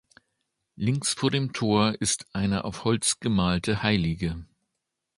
Links 0.75 1.13
vor 1.13 1.29
dem 1.29 1.53
Tor 1.53 1.93
ist 2.01 2.25
eine 2.33 2.63
auf 2.63 2.85
Holz 2.85 3.19
gemalte 3.19 3.83
Hl. 3.83 4.47